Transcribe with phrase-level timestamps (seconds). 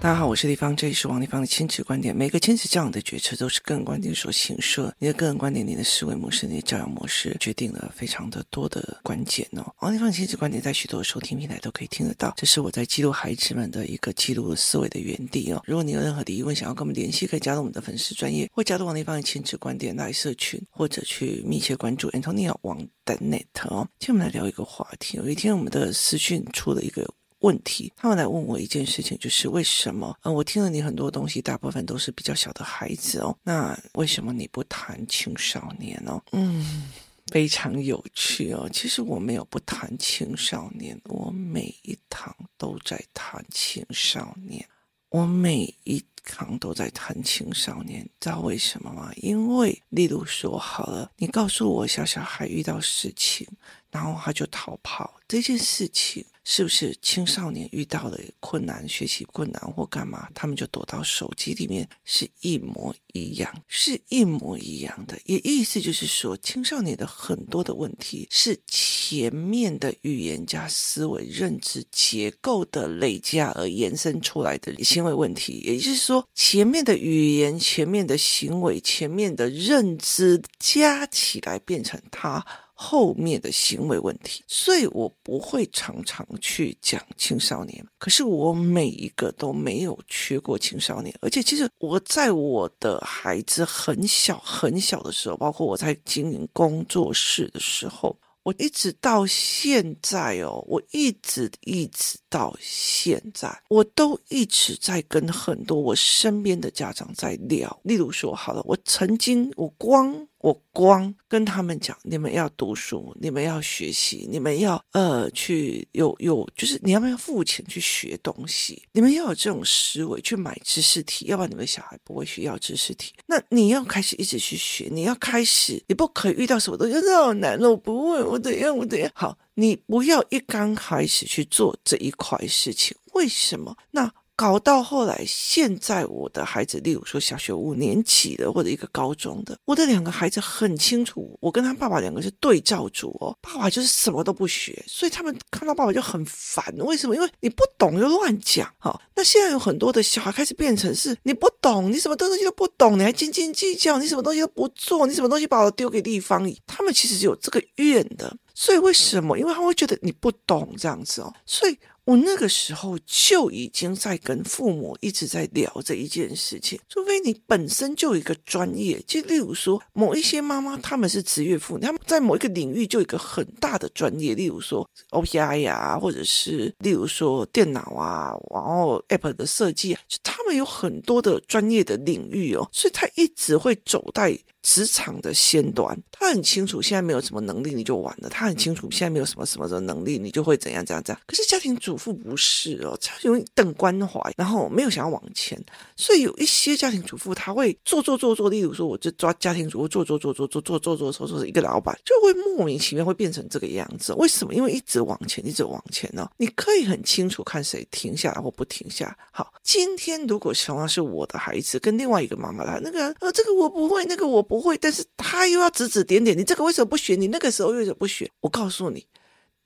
[0.00, 2.16] 大家好，我是丽芳，这里是王立芳的亲子观点。
[2.16, 9.74] 每个亲子教养的决策都是个人观点所形设，你的个人观点、你的思维模式、你的教养模式，决定了非常的多的关键哦。
[9.80, 15.60] 王立芳的亲子观点在许多的收听平台都可以听得到，这是我在记录孩子们的一个记录思维的园地哦。
[15.66, 23.86] 如果你有任何的疑问，想要跟我们联系，可以加入我们的粉丝专业，或加入王立芳的亲子观点来社群，或者去密切关注 Antonia 王的 Net 哦。
[23.98, 27.12] 今天我们来聊一个话题，有一天我们的私讯出了一个。
[27.40, 30.16] 问题，他们来问我一件事情，就是为什么？
[30.22, 33.36] 嗯，我听了你很多东西，大部分都是比较小的孩子哦。
[33.42, 36.20] 那为什么你不谈青少年呢？
[36.32, 36.90] 嗯，
[37.26, 38.68] 非常有趣哦。
[38.72, 44.66] 其实我没有不谈青少年，我每一堂都在谈青少年，
[45.10, 48.08] 我每一堂都在谈青少年。
[48.20, 49.10] 知道为什么吗？
[49.16, 53.46] 因为，例如说，好了，你告诉我小小孩遇到事情，
[53.90, 56.24] 然后他就逃跑这件事情。
[56.50, 65.18] 是不是青少年遇到了困难、学习困难或干嘛，他们就躲到手机里面，是一模一样，是一模一样的。
[65.26, 75.60] 也意思就是说，青少年的很多的问题是前面的语言加思维认知结构的累加而延伸出来的行为问题。
[75.66, 82.44] 也就是说，前面的语言、前面的行为、前面的认知加起来变成他。
[82.80, 87.84] 后面的行为问题，所以我不会常常去讲青少年。
[87.98, 98.16] 可是我每一个都没有缺过青少年，而且其实我在我的孩子很小很小的时候，包括我在经营工作室的时候。
[98.44, 107.78] 我一直到现在哦，我一直一直到现在，我都一直在跟很多我身边的家长在聊。
[107.84, 118.82] 例如说，好了，我曾经我光我光跟他们讲，你们要读书，你们要学习，你们要呃去有有，就是你要不要付钱去学东西？
[118.92, 123.12] 你们要有这种思维去买知识体，要不然你们小孩不会需要知识体。
[123.26, 128.38] 那你要开始一直去学，你要开始，你不可以遇到什么东西，这好难了，我不会，我。
[128.38, 128.74] 怎样？
[128.74, 129.10] 我怎样？
[129.14, 132.96] 好，你不要一刚开始去做这一块事情。
[133.14, 133.76] 为什么？
[133.90, 134.08] 那
[134.38, 143.36] 搞到后来，现在我的孩子，例如说小学五年级的，或者一个高中的，我的两个孩子很清楚，我跟他爸爸两个是对照组哦。
[143.42, 146.64] 爸爸就是什么都不学，所以他们看到爸爸就很烦。
[146.78, 147.16] 为什么？
[147.16, 148.72] 因为你不懂就乱讲。
[148.78, 158.32] 好，那现在有很多的小孩开始变成是，你不懂，你什么东西都不懂，你还斤斤计较，你什么东西都不做，你什么东西把我丢给地方，他们其实是有这个怨的。
[158.54, 159.36] 所以为什么？
[159.36, 161.34] 因为他会觉得你不懂这样子哦。
[161.44, 161.76] 所以。
[162.08, 191.22] 我那个时候就已经在跟父母一直在聊这一件事情，除非你本身就有一个专业，就例如说某一些妈妈他们是职业妇女，他们在某一个领域就有一个很大的专业，例如说 OPI 呀，或者是例如说电脑啊，然后 App 的设计，就他们有很多的专业的领域哦，所以他一直会走在职场的先端，他很清楚现在没有什么能力你就完了，他很清楚现在没有什么什么的能力你就会怎样怎样怎样。
[191.26, 195.58] 可是家庭主妇不是哦，他容易等关怀，然后没有想要往前，
[195.96, 204.12] 所以有一些家庭主妇他会做做做做，例如说我就抓家庭主妇做做做做做做做做做做一个老板就会莫名其妙会变成这个样子。
[204.14, 204.54] 为什么？
[204.54, 206.28] 因为一直往前，一直往前呢？
[206.36, 208.97] 你可以很清楚看谁停下来或不停下。
[209.30, 214.48] 好，今天如果同样是我的孩子跟另外一个妈妈来，那个呃这个我不会，那个我。
[214.48, 217.14] 不会，但是他又要指指点点，你这个为什么不学？
[217.14, 218.30] 你那个时候为什么不学？
[218.40, 219.06] 我告诉你，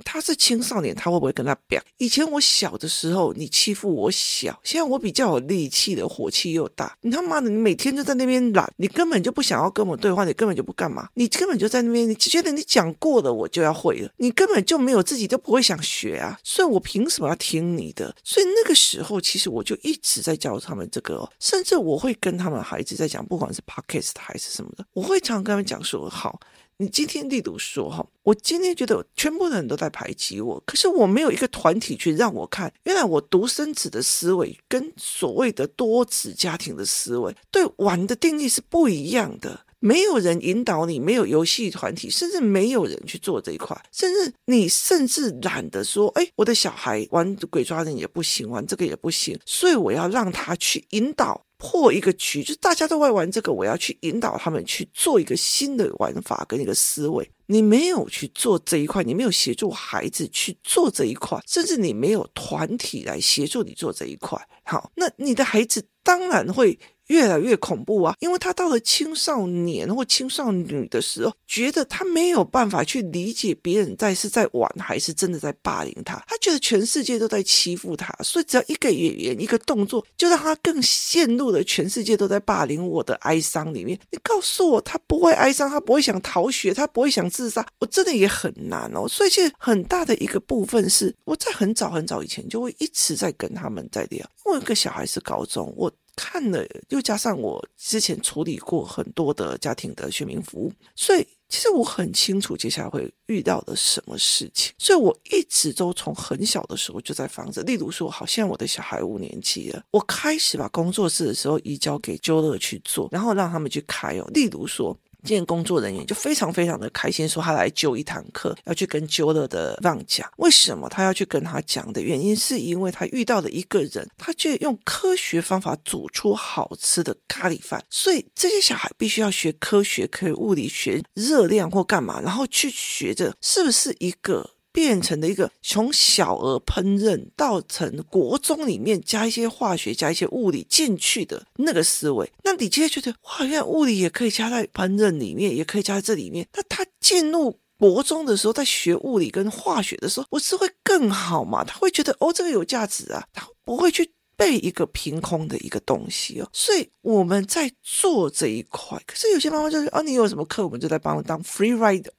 [0.04, 1.80] 他是青少年，他会不会跟他表？
[1.98, 6.96] 以前我小的时候，你欺负我小，现在我比较有力气的，火气又大。
[7.02, 18.14] 你他妈的，你每天就在那边懒，你根本就不想要跟我对话，你根本就不干嘛，你根本就在那边，你觉得你讲过了，我就要会了，你根本就没有自己都不会想学啊，所以我凭什么要听你的？
[18.24, 26.40] 所以那个时候，其实我就一直在教他们这个，甚至我会跟他们孩子在讲，不管是 podcast 还是什么的，我会常跟他们讲说，好。
[26.82, 39.64] 你今天例如说哈，我今天觉得全部的人都在排挤我，可是我没有一个团体去让我看，原来我独生子的思维跟所谓的多子家庭的思维对玩的定义是不一样的。
[39.78, 51.44] 没有人引导你，没有游戏团体，甚至没有人去做这一块，甚至你甚至懒得说，哎，我的小孩玩鬼抓人也不行，玩这个也不行，所以我要让他去引导。
[51.62, 57.30] 破一个局，就大家都在玩这个，我要去引导他们去做一个新的玩法跟一个思维。
[57.46, 64.36] 你没有去做这一块，你没有协助孩子去做这一块，甚至你没有团体来协助你做这一块。
[64.64, 66.76] 好，那你的孩子当然会
[67.12, 83.98] 越来越恐怖啊，因为他到了青少年或青少女的时候，觉得他没有办法去理解别人在是在玩还是真的在霸凌他，他觉得全世界都在欺负他，所以只要一个语言一个动作，就让他更陷入了全世界都在霸凌我的哀伤里面。
[84.10, 89.06] 你告诉我，他不会哀伤，他不会想逃学，他不会想自杀，我真的也很难哦。
[89.06, 94.26] 所以其实很大的一个部分是我在很早很早以前就会一直在跟他们在聊。
[94.44, 104.72] 我有个小孩是高中，我看了，又加上我之前处理过很多的家庭的选民服务，所以其实我很清楚接下来会遇到的什么事情。
[104.78, 107.62] 所以我一直都从很小的时候就在防着。
[107.62, 114.30] 例如说，好像我的小孩五年级了，我开始把工作室的时候移交给周乐去做，然后让他们去开哦。
[114.34, 114.96] 例如说。
[115.24, 120.28] 今天工作人员就非常非常的开心，说他来揪一堂课，要去跟揪乐的让讲。
[120.38, 127.84] 为什么他要去跟他讲的原因，是因为他遇到了一个人，他就用科学方法煮出好吃的咖喱饭。
[127.88, 134.50] 所以这些小孩必须要学科学，可以物理学热量或干嘛，然后去学着是不是一个。
[134.72, 146.48] 变成了一个从小儿烹饪到成国中里面加一些化学、加一些物理进去的那个思维，那你就会觉得哇，原来物理也可以加在烹饪里面，也可以加在这里面。
[146.54, 151.62] 那他进入国中的时候，在学物理跟化学的时候，不是会更好嘛？
[151.64, 156.48] 他会觉得哦，这个有价值啊，他不会去背一个凭空的一个东西哦。
[156.52, 162.10] 所以我们在做这一块，可是有些妈妈就是哦，你有什么课，我们就在帮我当 free rider。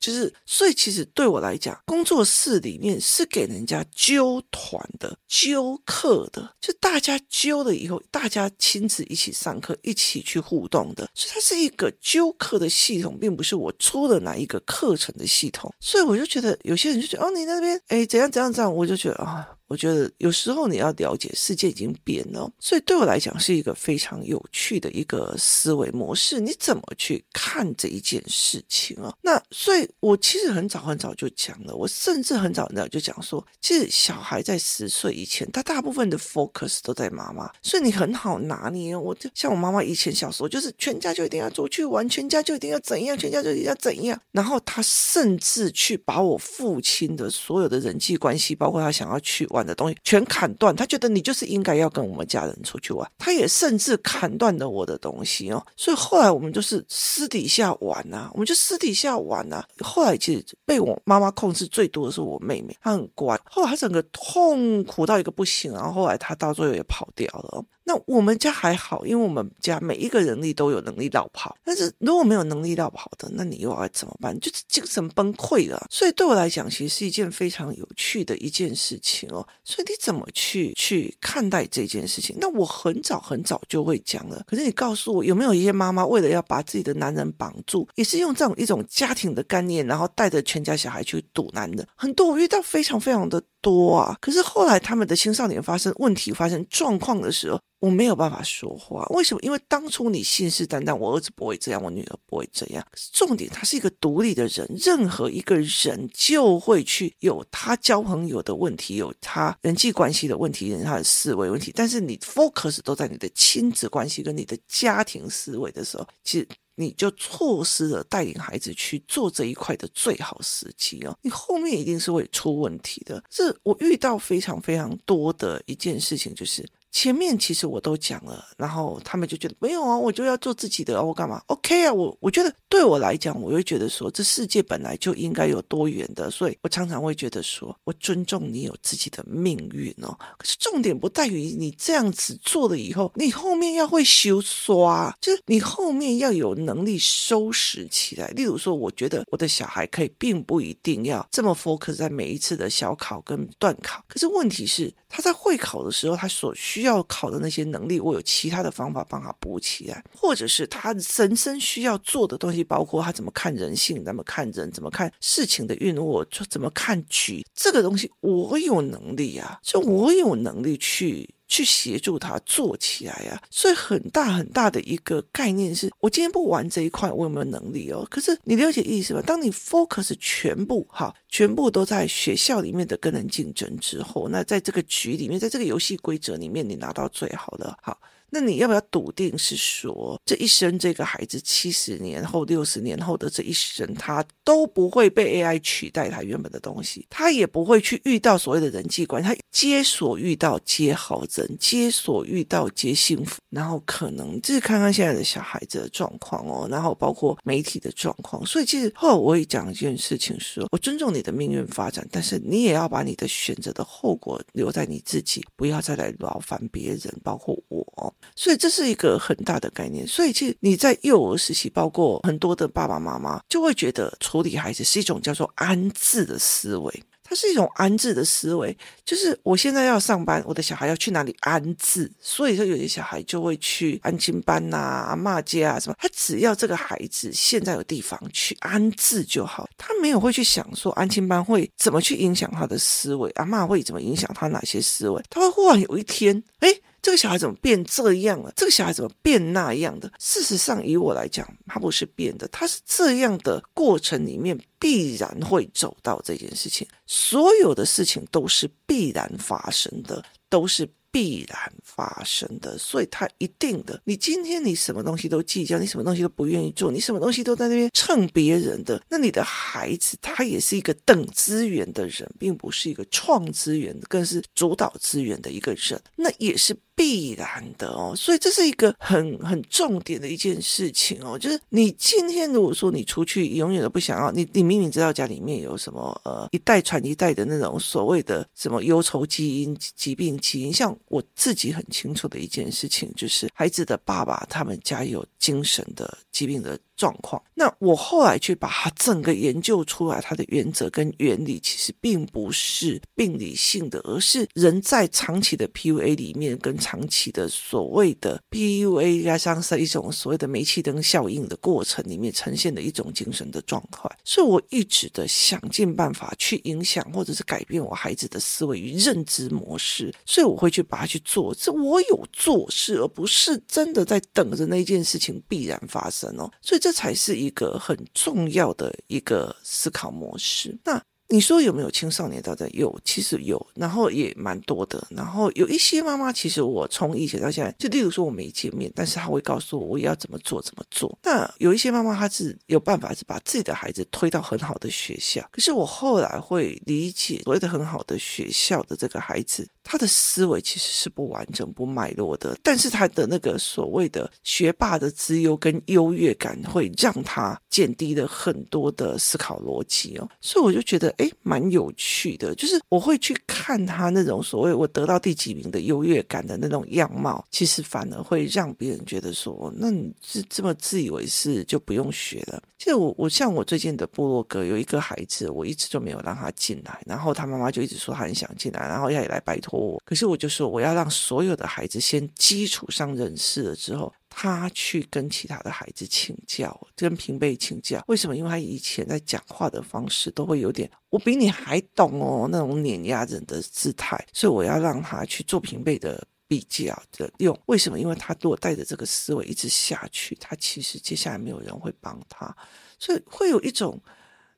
[0.00, 15.72] 就是，所以其实对我来讲，工作室里面是给人家揪团的、揪课的，就大家揪了以后，大家亲自一起上课、一起去互动的，所以它是一个揪课的系统，并不是我出了哪一个课程的系统。
[15.80, 19.46] 所以我就觉得有些人就觉得，哦，你那边哎怎样怎样怎样，我就觉得啊。
[19.70, 26.40] 我觉得有时候你要了解世界已经变了，所以对我来讲是一个非常有趣的一个思维模式。
[26.40, 29.14] 你怎么去看这一件事情啊？
[29.22, 38.96] 那所以，我其实很早很早就讲了，我甚至很早很早就讲说，其实小孩在十岁以前，他大部分的 focus 都在妈妈，所以你很好拿捏。
[38.96, 44.20] 我就像我妈妈以前小时候，就是全家就一定要出去玩，全家就一定要怎样，全家就一定要怎样。
[44.32, 49.59] 然后他甚至去把我父亲的所有的人际关系，包括他想要去玩。
[49.66, 59.64] 的东西全砍断，他觉得你就是应该要跟我们家人出去玩，他也甚至砍断了我的东西哦，所以后来我们就是私底下玩啊，我们就私底下玩啊。
[59.80, 67.64] 后来其实被我妈妈控制最多的是我妹妹，她很乖，后来她整个痛苦到一个不行，然后后来她到最后也跑掉了。
[67.82, 71.56] 那我们家还好，因为我们家每一个人力都有能力绕跑。
[71.64, 74.38] 但是如果没有能力绕跑的，那你又要怎么办？
[74.38, 75.84] 就是精神崩溃了。
[75.90, 79.44] 所以对我来讲，其实是一件非常有趣的一件事情哦。
[79.64, 82.36] 所以你怎么去去看待这件事情？
[82.40, 84.42] 那我很早很早就会讲了。
[84.46, 91.86] 可是你告诉我，有没有一些妈妈为了要把自己的男人绑住，也是用这样一种家庭的概念，然后带着全家小孩去堵男人？
[91.94, 94.16] 很多我遇到非常非常的多啊。
[94.20, 99.40] 可是后来他们的青少年发生问题、发生状况的时候，我没有办法说话，为什么？
[99.40, 102.86] 因为当初你信誓旦旦，我儿子不会这样，我女儿不会这样。
[103.12, 111.72] 重点，他是一个独立的人，任何一个人就会去有他交朋友的问题，有他人际关系的问题，有他的思维问题。
[111.74, 121.16] 但是你 focus 都在你的亲子关系跟你的家庭思维的时候，其实你就错失了带领孩子去做这一块的最好时机哦。
[121.22, 123.24] 你后面一定是会出问题的。
[123.30, 126.62] 这我遇到非常非常多的一件事情，就是。
[126.92, 140.16] 前面其实我都讲了，然后他们就觉得没有啊，我就要做自己的，我干嘛？OK 啊，我我觉得对我来讲，我会觉得说，这世界本来就应该有多元的，所以我常常会觉得说，我尊重你有自己的命运哦。
[140.36, 148.28] 可是重点不在于你这样子做了以后，你后面要会修刷，就是你后面要有能力收拾起来。
[148.28, 171.28] 例如说，我觉得我的小孩可以，并不一定要这么 focus 在每一次的小考跟段考，可是问题是他在会考的时候，他所需需要考的那些能力，我有其他的方法帮他补起来，或者是他人生需要做的东西，包括他怎么看人性，怎么看人，怎么看事情的运，我就怎么看局，这个东西我有能力啊，就我有能力去。
[171.50, 178.06] 去协助他做起来呀、啊，所以很大很大的一个概念是，我今天不玩这一块，我有没有能力哦？
[178.08, 179.20] 可是你了解意思吗？
[179.26, 187.98] 当你 focus 全部哈，全部都在学校里面的跟人竞争之后，那在这个局里面，在这个游戏规则里面，你拿到最好的好。
[188.30, 203.40] 那你要不要笃定是说，这一生这个孩子七十年后、六十年后的这一生，他都不会被 AI 取代他原本的东西，他也不会去遇到所谓的人际关系，他皆所遇到皆好人，皆所遇到皆幸福。
[203.50, 208.46] 然后可能就是看看现在的小孩子的状况哦，然后包括媒体的状况。
[208.46, 218.14] 所以其实后来我也讲一件事情说，说我尊重你的命运发展，但是你也要把你的选择的后果留在你自己，不要再来劳烦别人，包括我。
[218.34, 220.06] 所以这是一个很大的概念。
[220.06, 227.02] 所以其实你在幼儿时期，包括很多的爸爸妈妈，就会觉得处理孩子是一种叫做安置的思维。
[227.22, 232.10] 它是一种安置的思维，就是我现在要上班，我的小孩要去哪里安置？
[232.20, 235.94] 所以说有些小孩就会去安亲班呐、啊、阿嬷家啊什么。
[236.00, 245.22] 他只要这个孩子现在有地方去安置就好，他没有会去想说安亲班会怎么去影响他的思维，阿嬷会怎么影响他哪些思维？
[245.30, 246.68] 他会忽然有一天，哎。
[247.02, 248.52] 这个小孩怎么变这样了？
[248.56, 250.10] 这个小孩怎么变那样的？
[250.18, 256.86] 事实上，以我来讲，他不是变的，他是这样的过程里面必然会走到这件事情。
[257.06, 260.88] 所有的事情都是必然发生的，都是。
[261.12, 264.00] 必然发生的，所以他一定的。
[264.04, 276.76] 你今天你什么东西都计较，你什么东西都不愿意做，你什么东西都在那边蹭别人的，那你的孩子他也是一个等资源的人，并不是一个创资源，更是主导资源的一个人，那也是。
[277.00, 296.78] 必然的哦，所以这是一个很很重点的一件事情哦，就是你今天如果说你出去永远都不想要，你你明明知道家里面有什么呃一代传一代的那种所谓的什么忧愁基因、疾病基因，像我自己很清楚的一件事情，就是孩子的爸爸他们家有精神的疾病的。
[297.00, 314.10] 状况，那我后来去把它整个研究出来，它的原则跟原理其实并不是病理性的，而是人在长期的 PUA 里面，跟长长期的所谓的 PUA 加上是一种所谓的煤气灯效应的过程里面呈现的一种精神的状态。
[314.24, 326.50] 所以我一直的想尽办法去影响或者是改变我孩子的思维与认知模式，所以我会去把它去做，这我有做事，而不是真的在等着那件事情必然发生哦。
[326.60, 326.80] 所以。
[326.80, 330.74] 这才是一个很重要的一个思考模式。
[330.82, 330.98] 那
[331.30, 332.94] 你说有没有青少年到在有？
[333.04, 335.06] 其实有，然后也蛮多的。
[335.10, 341.16] 然后有一些妈妈，其实我从以前到现在，就例如说我没见面，但是她会告诉我我要怎么做怎么做。
[341.22, 345.40] 那有一些妈妈，她是有办法是把自己的孩子推到很好的学校。
[345.52, 349.68] 可是我后来会理解，所谓的很好的学校的这个孩子。
[349.90, 360.28] 他的思维其实是不完整、不脉络的，但是他的那个所谓的学霸的资优跟优越感，会让他减低了很多的思考逻辑哦。
[360.40, 372.62] 所以我就觉得，诶，蛮有趣的，就是我会去看他那种所谓我得到第几名的优越感的那种样貌，其实反而会让别人觉得说，那你是这么自以为是，就不用学了。
[372.78, 379.79] 其实我我像我最近的部落格有一个孩子，我一直就没有让他进来，然后他妈妈就一直说他很想进来，然后要也来拜托。
[379.80, 388.04] 我可是我就说，我要让所有的孩子先基础上认识了之后，他去跟其他的孩子请教，跟平辈请教。
[388.06, 388.36] 为什么？
[388.36, 397.58] 因为他以前在讲话的方式都会有点“我比你还懂哦”那种碾压人的姿态，所以我要让他去做平辈的比较的用。
[397.66, 397.98] 为什么？
[397.98, 402.54] 因为他如果带着这个思维一直下去，他其实接下来没有人会帮他，
[402.98, 403.98] 所以会有一种。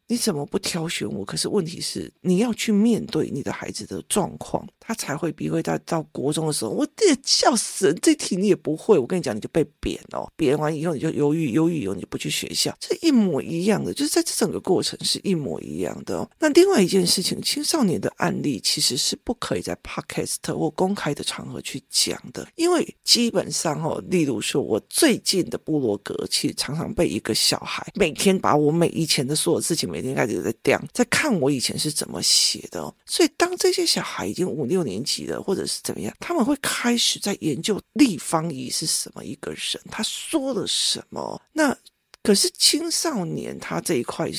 [0.08, 1.24] 你怎么不挑选我？
[1.24, 8.98] 可是问题是，你要去面对你的孩子的状况，他才会比会到到国中的时候，我爹笑死人，这题你也不会。
[8.98, 16.30] 我跟你讲，你就被贬哦，贬完以后你就忧郁，忧郁以后你不去学校，这一模一样的，就是在这整个过程是一模一样的哦。
[16.38, 32.82] 那另外一件事情，青少年的案例其实是不可以在 podcast 或公开的场合去讲的，因为基本上哦，例如说我最近的部落格，其实常常被一个小孩每天把我每以前的所有事情每天开始在讲，在看我以前是怎么写的。
[33.04, 41.38] 所以当这些小孩已经五六年级了，或者是怎么样，他们会开始在研究立方体是什么一个人，他说了什么。
[41.52, 41.76] 那
[42.22, 44.30] 可是青少年他这一块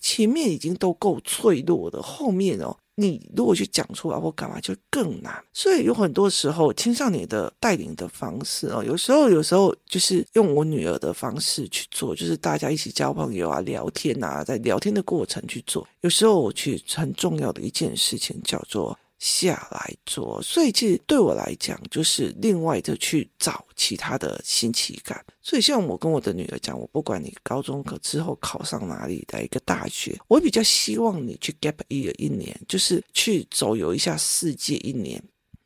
[0.00, 2.74] 前面已经都够脆弱的，后面哦。
[3.02, 5.34] 你如果去讲出来或干嘛，就更难。
[5.52, 15.86] 所以有很多时候，青少年的带领的方式哦，有时候有时候就是用我女儿的方式去做，就是大家一起交朋友啊、聊天啊，在聊天的过程去做。
[16.00, 18.96] 有时候我去很重要的一件事情叫做。
[19.22, 25.24] 下来做，所以其实对我来讲，就是另外的去找其他的新奇感。
[25.40, 35.22] 所以像我跟我的女儿讲，我不管你高中可之后考上哪里的一个大学，我比较希望你去 gap year 一年，就是去走游一下世界一年。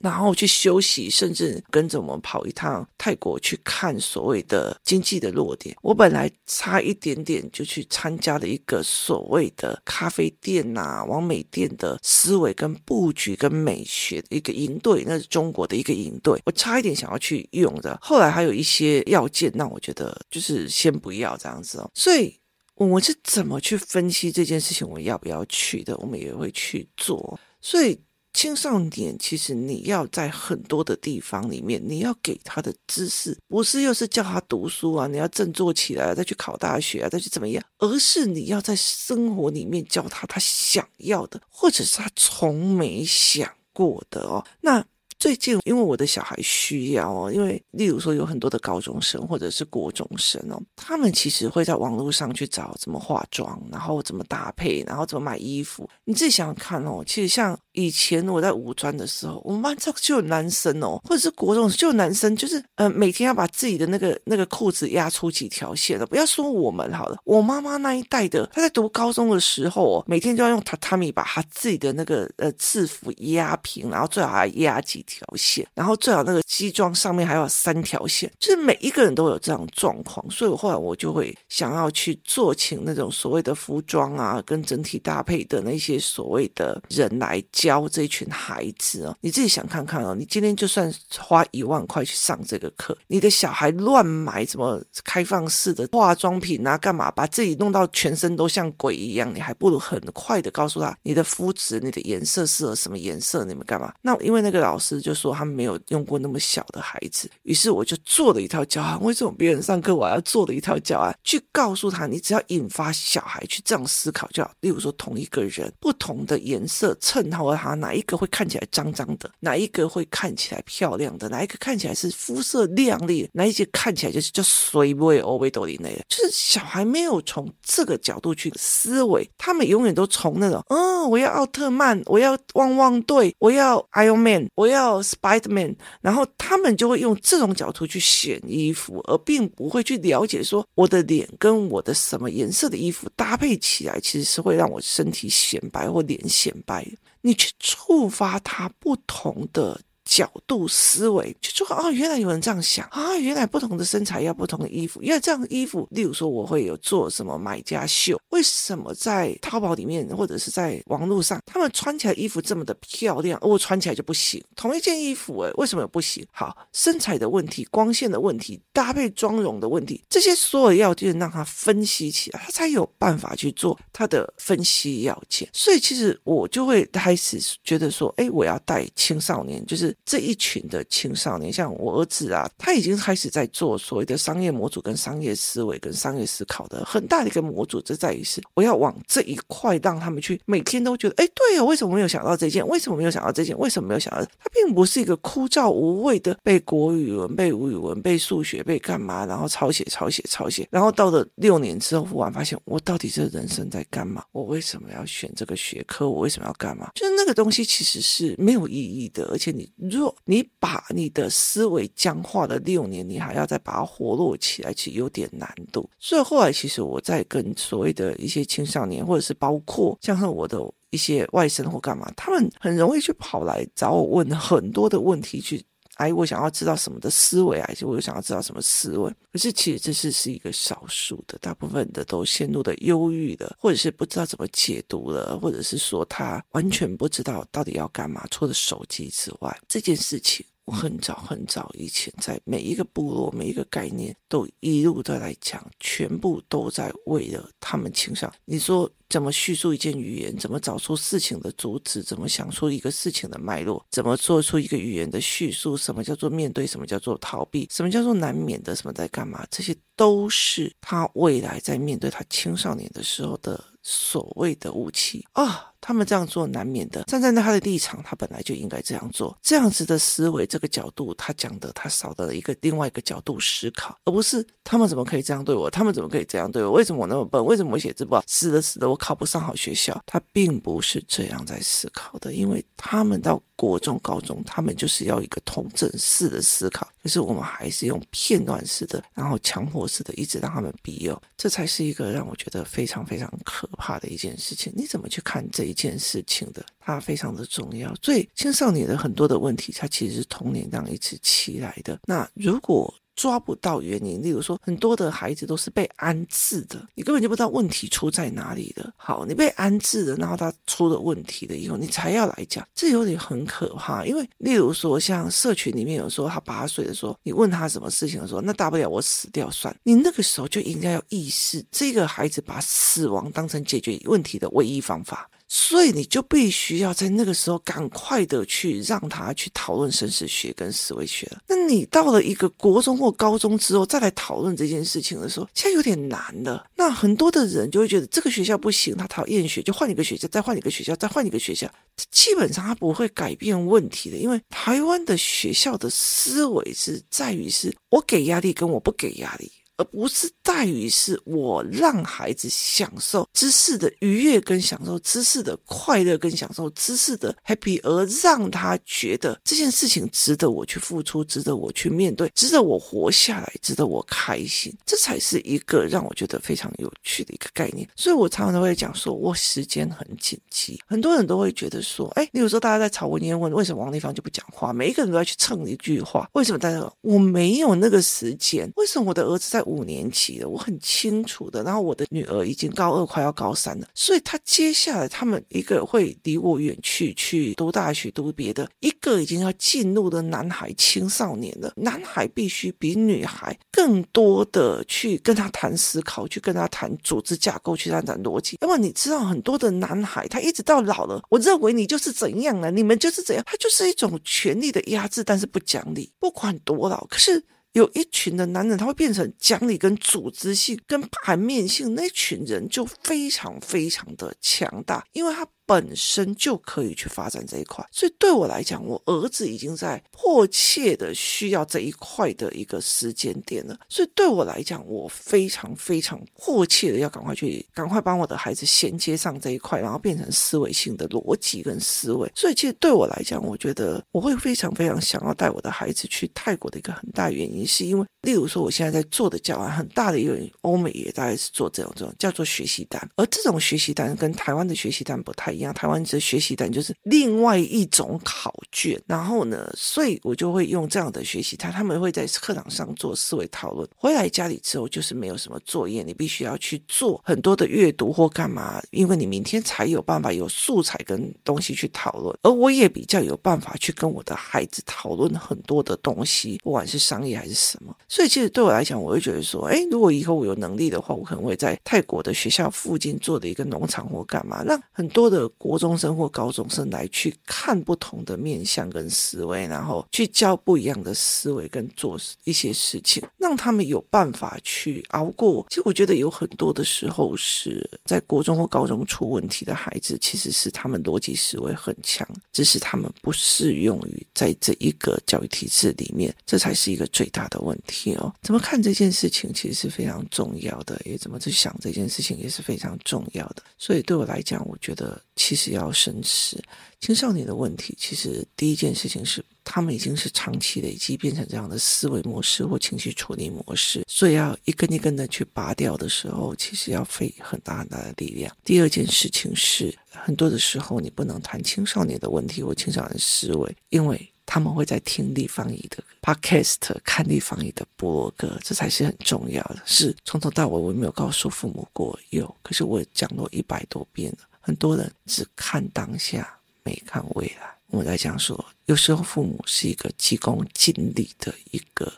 [0.07, 5.77] 然后去休息，甚至跟着我们跑一趟泰国去看所谓的经济的落点。
[5.83, 17.99] 我本来差一点点就去参加了一个所谓的咖啡店呐、啊、网美店的思维跟布局跟美学一个营队，那是中国的一个营队，我差一点想要去用的。
[18.01, 21.91] 后来还有一些要件，那我觉得就是先不要这样子哦。
[21.95, 22.39] 所以
[22.77, 25.97] 我们是怎么去分析这件事情，我要不要去的？
[25.99, 27.39] 我们也会去做。
[27.61, 27.99] 所以。
[28.37, 44.45] 青少年其实你要在很多的地方里面，你要给他的知识，不是又是叫他读书啊，你要振作起来，再去考大学啊，再去怎么样，而是你要在生活里面教他他想要的，或者是他从没想过的哦。
[44.61, 44.85] 那。
[45.19, 55.88] 最近，因为我的小孩需要哦，因为例如说有很多的高中生或者是国中生哦，他们其实会在网络上去找怎么化妆，然后怎么搭配，然后怎么买衣服。
[56.05, 66.06] 你自己想想看哦，其实像以前我在五专的时候，我们班这就有男生哦，或者是国中就有男生，就是呃每天要把自己的那个那个裤子压出几条线的。
[66.06, 89.17] 不要说我们好了，我妈妈那一代的，她在读高中的时候哦，每天就要用榻榻米把她自己的那个呃制服压平，然后最好还压几条线，然后最好那个西装上面还有三条线，就是每一个人都有这样状况，所以后来我就会想要去做请那种所谓的服装啊，跟整体搭配的那些所谓的人来教这一群孩子哦。
[89.21, 103.93] 你自己想看看哦，你今天就算花一万块去上这个课，你的小孩乱买什么开放式的化妆品啊，干嘛把自己弄到全身都像鬼一样，你还不如很快的告诉他你的肤质、你的颜色适合什么颜色，你们干嘛？
[104.03, 104.97] 那因为那个老师。
[105.07, 109.01] 就说他没有用过那么小的孩子，于是我就做了一套教案。
[109.03, 114.51] 为什么别人上课我要做的一套教案，去告诉他，你只要引发小孩去这样思考就好。
[114.61, 135.03] 例如说，同一个人，不同的颜色衬托哈，哪一个会看起来脏脏的，哪一个会看起来漂亮的，哪一个看起来是肤色亮丽，哪一些看起来就是叫水味欧维多林那个，就是小孩没有从这个角度去思维，他们永远都从那种，嗯，我要奥特曼，我要汪汪队， 我要 Iron Man，我要。
[135.07, 146.87] Spiderman，然后他们就会用这种角度去选衣服，而并不会去了解说我的脸跟我的什么颜色的衣服搭配起来，其实是会让我身体显白或脸显白。
[147.26, 149.80] 你去触发他不同的。
[150.07, 164.43] 角度思维就说哦，原来有人这样想啊，原来不同的身材要不同的衣服，因为这样的衣服，例如说我会有做什么买家秀，为什么在淘宝里面或者是在网络上，他们穿起来衣服这么的漂亮，我穿起来就不行？
[164.54, 166.25] 同一件衣服，诶，为什么不行？
[166.30, 175.49] 好，身材的问题、光线的问题、搭配妆容的问题，这些所有要件让他分析起来，他才有办法去做他的分析要件。
[175.52, 179.96] 所以其实我就会开始觉得说，诶，我要带青少年，就是。
[180.04, 187.80] 这一群的青少年，像我儿子啊，他已经开始在做所谓的商业模组、跟商业思维、跟商业思考的很大的一个模组。
[187.80, 192.65] 这在于是，我要往这一块让他们去每天都觉得，哎，对呀，为什么没有想到这件？
[192.69, 193.59] 为什么没有想到这件？
[193.59, 194.25] 为什么没有想到？
[194.39, 204.23] 它并不是一个枯燥无味的背国语文、背语文、背数学、背干嘛，然后抄写、抄写、抄写，然后到了六年之后，忽然发现我到底这人生在干嘛？
[204.30, 206.09] 我为什么要选这个学科？
[206.09, 206.93] 我为什么要干嘛？
[206.95, 209.69] 就是那个东西其实是没有意义的，而且你。
[209.89, 215.89] 若你把你的思维僵化了六年，你还要再把它活络起来，其实有点难度。
[215.99, 220.59] 所以后来，其实我在跟所谓的一些青少年，或者是包括像我的
[220.91, 225.65] 一些外甥或干嘛，他们很容易去跑来找我问很多的问题去。
[225.97, 229.11] 哎，我想要知道什么的思维，还是我想要知道什么思维？
[229.32, 238.26] 可是其实这是是一个少数的，大部分的都陷入的忧郁了，或者是不知道怎么解读了，或者是说他完全不知道到底要干嘛。
[238.30, 240.45] 除了手机之外，这件事情。
[240.67, 248.41] 我很早很早以前，在每一个部落、每一个概念，都一路的来讲，全部都在为了他们青少年。
[248.45, 250.37] 你说怎么叙述一件语言？
[250.37, 252.02] 怎么找出事情的主旨？
[252.02, 253.87] 怎么想出一个事情的脉络？
[253.93, 255.76] 怎么做出一个语言的叙述？
[255.76, 256.67] 什么叫做面对？
[256.67, 257.69] 什么叫做逃避？
[257.71, 258.75] 什么叫做难免的？
[258.75, 259.47] 什么在干嘛？
[259.49, 265.73] 这些都是他未来在面对他青少年的时候的所谓的武器啊。
[265.80, 269.36] 他们这样做难免的，站在他的立场，他本来就应该这样做。
[269.43, 275.71] 这样子的思维，这个角度，他讲的他少了一个另外一个角度思考，而不是他们怎么可以这样对我？
[275.71, 276.73] 他们怎么可以这样对我？
[276.73, 277.45] 为什么我那么笨？
[277.45, 278.23] 为什么我写字不好？
[278.26, 280.02] 死的死的，我考不上好学校。
[280.06, 283.43] 他并不是这样在思考的，因为他们到。
[283.58, 294.71] 国中、高中，他们就是要一个统整式的思考，可是我们还是用片段式的，然后强迫式的，一直让他们逼哦，这才是一个让我觉得非常非常可怕的一件事情。
[294.76, 297.95] 你怎么去看这一件事情的，它非常的重要。
[298.02, 302.00] 所以青少年的很多的问题，它其实是童年这样一直起来的。
[302.06, 308.93] 那如果抓不到原因，例如说，很多的孩子都是被安置的，你根本就不知道问题出在哪里的。
[308.95, 314.04] 好，你被安置了，然后他出了问题了以后，你才要来讲，这有点很可怕。
[314.04, 319.75] 因为例如说，像社群里面有说他八岁的时候，你问他什么事情的时候，那大不了我死掉算。
[319.82, 325.26] 你那个时候就应该要意识，这个孩子把死亡当成解决问题的唯一方法。
[325.49, 331.41] 所以你就必须要在那个时候赶快的去让他去讨论生死学跟思维学了。
[331.49, 336.67] 那你到了一个国中或高中之后再来讨论这件事情的时候，现在有点难了。
[336.75, 341.71] 那很多的人就会觉得这个学校不行，他讨厌学，就换一个学校，再换一个学校，再换一个学校。
[342.11, 349.50] 基本上他不会改变问题的，因为台湾的学校的思维是在于是我给压力跟我不给压力。
[349.76, 367.86] 而不是在于是我让孩子享受知识的愉悦，跟享受知识的快乐，跟享受知识的 happy，而让他觉得这件事情值得我去付出，值得我去面对，值得我活下来，值得我开心，这才是一个让我觉得非常有趣的一个概念。
[367.95, 370.80] 所以我常常都会讲说，我时间很紧急。
[370.86, 374.73] 很多人都会觉得说，哎，例如说大家在吵文言文，为什么王丽芳就不讲话？
[374.73, 378.71] 每一个人都要去蹭一句话，为什么大家我没有那个时间？
[378.76, 379.66] 为什么我的儿子在？
[379.67, 381.63] 五年级的，我很清楚的。
[381.63, 391.73] 然后我的女儿已经高二，快要高三了，所以她接下来他们一个会离我远去，去读大学，读别的；一个已经要进入的男孩青少年了。
[391.76, 398.59] 男孩必须比女孩更多的去跟他谈思考，去跟他谈组织架构，去谈谈逻辑。
[398.63, 407.43] 因为你知道，很多的男孩他一直到老了，我认为你就是怎样了，你们就是怎样，他就是一种权力的压制，但是不讲理，不管多老，可是。
[407.76, 415.47] 有一群的男人，他会变成讲理跟组织性跟盘面性，那群人就非常非常的强大，因为他。
[415.67, 423.76] 本身就可以去发展这一块，所以对我来讲，我儿子已经在迫切的需要这一块的一个时间点了。
[423.89, 432.31] 所以对我来讲，我非常非常迫切的要赶快去，赶快帮我的孩子衔接上这一块，然后变成思维性的逻辑跟思维。
[432.35, 445.75] 所以其实对我来讲，我觉得我会非常非常想要带我的孩子去泰国的一个很大原因，是因为例如说我现在在做的教案，很大的一个欧美也大概是做这种这种叫做学习单，而这种学习单跟台湾的学习单不太一样。
[445.75, 462.36] 台湾的学习单就是另外一种考卷，然后呢，所以我就会用这样的学习单，他们会在课堂上做思维讨论，回来家里之后就是没有什么作业，你必须要去做很多的阅读或干嘛，因为你明天才有办法有素材跟东西去讨论。
[462.42, 467.95] 而我也比较有办法去跟我的孩子讨论很多的东西，不管是商业还是什么。
[468.08, 475.46] 所以其实对我来讲，我会觉得说，哎，如果以后我有能力的话，我可能会在泰国的学校附近做的一个农场或干嘛，让很多的。
[475.50, 485.67] 国中生或高中生来去看不同的面向跟思维，然后去教不一样的思维跟做一些事情，让他们有办法去熬过。
[485.69, 498.32] 其实我觉得有很多的时候是在国中或高中出问题的孩子，其实是他们逻辑思维很强，只是他们不适用于在这一个教育体制里面，这才是一个最大的问题哦。
[498.43, 503.63] 怎么看这件事情其实是非常重要的，也怎么去想这件事情也是非常重要的。
[503.78, 506.61] 所以对我来讲，我觉得其实要深思
[507.01, 507.95] 青少年的问题。
[507.99, 518.55] 其实第一件事情是，他们已经是长期累积变成这样的思维模式或情绪处理模式，所以要一根一根的去拔掉的时候，其实要费很大很大的力量。
[518.65, 529.83] 第二件事情是，很多的时候你不能谈青少年的问题或青少年思维，因为他们会在听立方体的 podcast、看立方体的博客，这才是很重要的。
[529.85, 534.39] 是从头到尾我没有告诉父母过有，可是我讲过一百多遍了。
[534.67, 537.73] 很多人只看当下，没看未来。
[537.87, 542.13] 我在讲说，有时候父母是一个急功近利的一个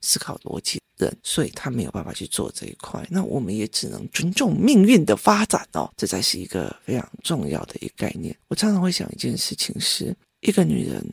[0.00, 3.06] 思考逻辑人，所以他没有办法去做这一块。
[3.10, 8.34] 那我们也只能尊重命运的发展哦，这才是一个非常重要的一个概念。
[8.48, 11.06] 我常常会想一件事情是，一个女人。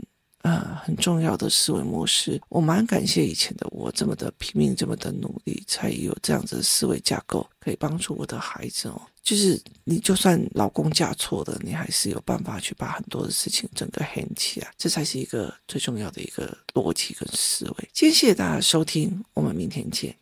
[0.47, 9.01] 啊，很重要的思维模式，我蛮感谢以前的我这么的拼命，这么的努力，才有这样子的思维架构，可以帮助我的孩子哦。
[9.21, 17.89] 就是你就算老公嫁错了，你还是有办法去把很多的事情整个 hand 起来，这才是一个最重要的一个逻辑跟思维。
[17.91, 20.15] 今天谢谢大家收听，我们明天见。